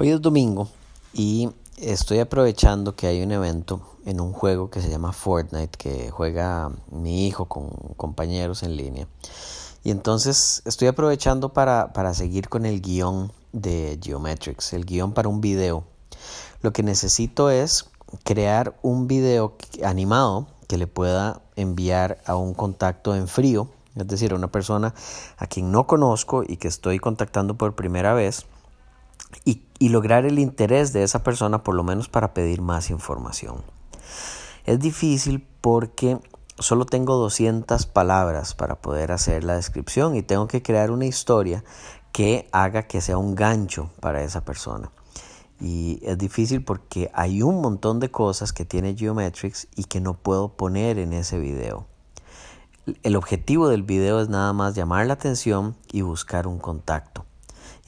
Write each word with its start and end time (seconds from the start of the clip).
Hoy 0.00 0.10
es 0.10 0.22
domingo 0.22 0.68
y 1.12 1.50
estoy 1.76 2.20
aprovechando 2.20 2.94
que 2.94 3.08
hay 3.08 3.20
un 3.20 3.32
evento 3.32 3.80
en 4.06 4.20
un 4.20 4.32
juego 4.32 4.70
que 4.70 4.80
se 4.80 4.88
llama 4.90 5.12
Fortnite 5.12 5.76
que 5.76 6.12
juega 6.12 6.70
mi 6.92 7.26
hijo 7.26 7.46
con 7.46 7.70
compañeros 7.96 8.62
en 8.62 8.76
línea. 8.76 9.08
Y 9.82 9.90
entonces 9.90 10.62
estoy 10.66 10.86
aprovechando 10.86 11.52
para, 11.52 11.92
para 11.92 12.14
seguir 12.14 12.48
con 12.48 12.64
el 12.64 12.80
guion 12.80 13.32
de 13.50 13.98
Geometrics, 14.00 14.72
el 14.72 14.84
guion 14.84 15.14
para 15.14 15.28
un 15.28 15.40
video. 15.40 15.82
Lo 16.62 16.72
que 16.72 16.84
necesito 16.84 17.50
es 17.50 17.90
crear 18.22 18.78
un 18.82 19.08
video 19.08 19.56
animado 19.82 20.46
que 20.68 20.78
le 20.78 20.86
pueda 20.86 21.42
enviar 21.56 22.18
a 22.24 22.36
un 22.36 22.54
contacto 22.54 23.16
en 23.16 23.26
frío, 23.26 23.68
es 23.96 24.06
decir, 24.06 24.30
a 24.30 24.36
una 24.36 24.52
persona 24.52 24.94
a 25.38 25.48
quien 25.48 25.72
no 25.72 25.88
conozco 25.88 26.44
y 26.46 26.58
que 26.58 26.68
estoy 26.68 27.00
contactando 27.00 27.56
por 27.56 27.74
primera 27.74 28.14
vez 28.14 28.46
y, 29.44 29.62
lograr 29.80 30.26
el 30.26 30.38
interés 30.38 30.92
de 30.92 31.04
esa 31.04 31.22
persona 31.22 31.62
por 31.62 31.74
lo 31.74 31.84
menos 31.84 32.08
para 32.08 32.34
pedir 32.34 32.60
más 32.60 32.90
información. 32.90 33.62
Es 34.64 34.80
difícil 34.80 35.46
porque 35.60 36.18
solo 36.58 36.84
tengo 36.84 37.16
200 37.16 37.86
palabras 37.86 38.54
para 38.54 38.80
poder 38.80 39.12
hacer 39.12 39.44
la 39.44 39.54
descripción 39.54 40.16
y 40.16 40.22
tengo 40.22 40.48
que 40.48 40.62
crear 40.62 40.90
una 40.90 41.06
historia 41.06 41.64
que 42.12 42.48
haga 42.52 42.82
que 42.82 43.00
sea 43.00 43.18
un 43.18 43.34
gancho 43.34 43.90
para 44.00 44.22
esa 44.22 44.44
persona. 44.44 44.90
Y 45.60 46.00
es 46.02 46.18
difícil 46.18 46.64
porque 46.64 47.10
hay 47.14 47.42
un 47.42 47.60
montón 47.60 48.00
de 48.00 48.10
cosas 48.10 48.52
que 48.52 48.64
tiene 48.64 48.96
Geometrics 48.96 49.68
y 49.74 49.84
que 49.84 50.00
no 50.00 50.14
puedo 50.14 50.56
poner 50.56 50.98
en 50.98 51.12
ese 51.12 51.38
video. 51.38 51.86
El 53.02 53.16
objetivo 53.16 53.68
del 53.68 53.82
video 53.82 54.20
es 54.20 54.28
nada 54.28 54.52
más 54.52 54.74
llamar 54.74 55.06
la 55.06 55.14
atención 55.14 55.76
y 55.92 56.02
buscar 56.02 56.46
un 56.46 56.58
contacto. 56.58 57.27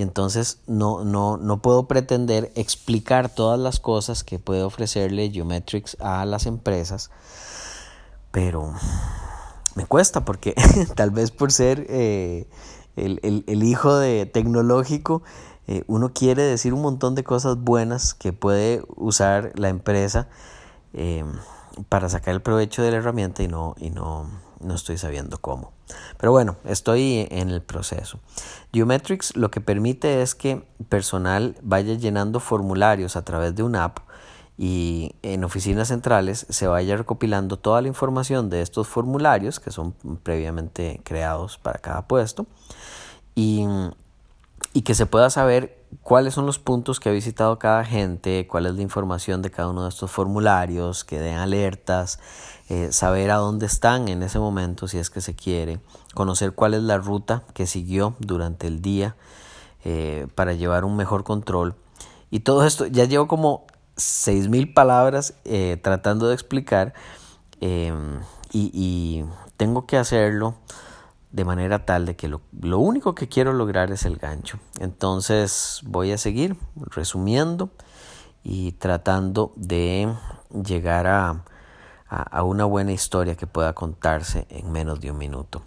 Entonces 0.02 0.60
no, 0.66 1.04
no, 1.04 1.36
no 1.36 1.60
puedo 1.60 1.86
pretender 1.86 2.52
explicar 2.54 3.28
todas 3.28 3.58
las 3.58 3.80
cosas 3.80 4.24
que 4.24 4.38
puede 4.38 4.62
ofrecerle 4.62 5.30
Geometrics 5.30 5.96
a 6.00 6.24
las 6.24 6.46
empresas, 6.46 7.10
pero 8.30 8.72
me 9.74 9.86
cuesta 9.86 10.24
porque 10.24 10.54
tal 10.94 11.10
vez 11.10 11.30
por 11.30 11.52
ser 11.52 11.86
eh, 11.88 12.46
el, 12.96 13.62
hijo 13.62 13.96
de 13.96 14.26
tecnológico, 14.26 15.22
eh, 15.66 15.84
uno 15.86 16.12
quiere 16.12 16.42
decir 16.42 16.74
un 16.74 16.82
montón 16.82 17.14
de 17.14 17.24
cosas 17.24 17.56
buenas 17.58 18.14
que 18.14 18.32
puede 18.32 18.82
usar 18.96 19.52
la 19.54 19.68
empresa 19.68 20.28
eh, 20.92 21.24
para 21.88 22.08
sacar 22.08 22.34
el 22.34 22.42
provecho 22.42 22.82
de 22.82 22.90
la 22.90 22.98
herramienta 22.98 23.42
y 23.42 23.48
no, 23.48 23.74
y 23.78 23.90
no, 23.90 24.28
no 24.60 24.74
estoy 24.74 24.98
sabiendo 24.98 25.38
cómo. 25.38 25.72
Pero 26.18 26.32
bueno, 26.32 26.56
estoy 26.64 27.26
en 27.30 27.50
el 27.50 27.62
proceso. 27.62 28.20
Geometrics 28.72 29.36
lo 29.36 29.50
que 29.50 29.60
permite 29.60 30.22
es 30.22 30.34
que 30.34 30.64
personal 30.88 31.56
vaya 31.62 31.94
llenando 31.94 32.40
formularios 32.40 33.16
a 33.16 33.24
través 33.24 33.54
de 33.54 33.62
una 33.62 33.84
app 33.84 33.98
y 34.56 35.14
en 35.22 35.42
oficinas 35.42 35.88
centrales 35.88 36.46
se 36.50 36.66
vaya 36.66 36.96
recopilando 36.96 37.56
toda 37.56 37.80
la 37.80 37.88
información 37.88 38.50
de 38.50 38.60
estos 38.60 38.86
formularios 38.86 39.58
que 39.58 39.70
son 39.70 39.92
previamente 40.22 41.00
creados 41.02 41.56
para 41.56 41.78
cada 41.78 42.02
puesto 42.06 42.46
y, 43.34 43.64
y 44.74 44.82
que 44.82 44.94
se 44.94 45.06
pueda 45.06 45.30
saber 45.30 45.79
cuáles 46.02 46.34
son 46.34 46.46
los 46.46 46.58
puntos 46.58 47.00
que 47.00 47.08
ha 47.08 47.12
visitado 47.12 47.58
cada 47.58 47.84
gente, 47.84 48.46
cuál 48.46 48.66
es 48.66 48.74
la 48.74 48.82
información 48.82 49.42
de 49.42 49.50
cada 49.50 49.68
uno 49.68 49.84
de 49.84 49.88
estos 49.88 50.10
formularios, 50.10 51.04
que 51.04 51.18
den 51.18 51.36
alertas, 51.36 52.18
eh, 52.68 52.92
saber 52.92 53.30
a 53.30 53.36
dónde 53.36 53.66
están 53.66 54.08
en 54.08 54.22
ese 54.22 54.38
momento 54.38 54.86
si 54.88 54.98
es 54.98 55.10
que 55.10 55.20
se 55.20 55.34
quiere, 55.34 55.80
conocer 56.14 56.52
cuál 56.52 56.74
es 56.74 56.82
la 56.82 56.98
ruta 56.98 57.42
que 57.54 57.66
siguió 57.66 58.14
durante 58.20 58.66
el 58.66 58.80
día 58.80 59.16
eh, 59.84 60.28
para 60.34 60.52
llevar 60.52 60.84
un 60.84 60.96
mejor 60.96 61.24
control. 61.24 61.74
Y 62.30 62.40
todo 62.40 62.64
esto, 62.64 62.86
ya 62.86 63.04
llevo 63.04 63.26
como 63.26 63.66
6.000 63.96 64.72
palabras 64.72 65.34
eh, 65.44 65.78
tratando 65.82 66.28
de 66.28 66.34
explicar 66.34 66.94
em, 67.60 68.20
y, 68.52 69.24
tengo 69.56 69.84
que 69.84 69.98
hacerlo 69.98 70.54
de 71.32 71.44
manera 71.44 71.84
tal 71.84 72.06
de 72.06 72.16
que 72.16 72.28
lo, 72.28 72.40
lo, 72.60 72.78
único 72.78 73.14
que 73.14 73.28
quiero 73.28 73.52
lograr 73.52 73.92
es 73.92 74.04
el 74.04 74.16
gancho. 74.16 74.58
Entonces 74.80 75.80
voy 75.84 76.12
a 76.12 76.18
seguir 76.18 76.56
resumiendo 76.76 77.70
y 78.42 78.72
tratando 78.72 79.52
de 79.56 80.12
llegar 80.50 81.06
a, 81.06 81.44
a, 82.10 82.42
una 82.42 82.64
buena 82.64 82.92
historia 82.92 83.36
que 83.36 83.46
pueda 83.46 83.72
contarse 83.72 84.46
en 84.50 84.72
menos 84.72 85.00
de 85.00 85.10
un 85.10 85.18
minuto. 85.18 85.62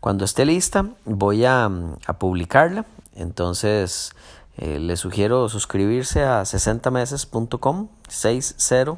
Cuando 0.00 0.24
esté 0.24 0.44
lista 0.44 0.90
voy 1.04 1.44
a, 1.44 1.68
publicarla, 2.18 2.86
entonces 3.16 4.12
eh, 4.56 4.78
le 4.78 4.96
sugiero 4.96 5.48
suscribirse 5.48 6.22
a 6.22 6.42
60meses.com, 6.42 7.88
60 8.08 8.96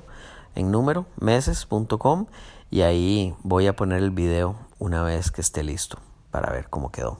en 0.54 0.70
número, 0.70 1.06
meses.com 1.18 2.26
y 2.70 2.82
ahí 2.82 3.34
voy 3.42 3.66
a 3.66 3.76
poner 3.76 4.02
el 4.02 4.10
video 4.10 4.65
una 4.78 5.02
vez 5.02 5.30
que 5.30 5.40
esté 5.40 5.62
listo 5.62 5.98
para 6.30 6.52
ver 6.52 6.68
cómo 6.68 6.90
quedó. 6.90 7.18